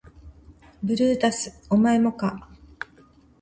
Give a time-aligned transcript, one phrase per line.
[0.81, 2.49] ブルータスお前もか